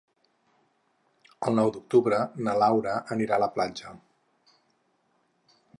El 1.51 1.59
nou 1.59 1.69
d'octubre 1.75 2.21
na 2.47 2.57
Laura 2.63 2.95
anirà 3.17 3.37
a 3.39 3.43
la 3.45 3.53
platja. 3.57 3.95